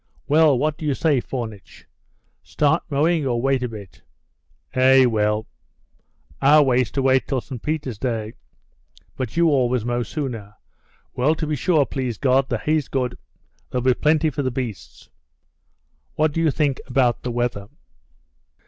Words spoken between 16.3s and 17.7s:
do you think about the weather?"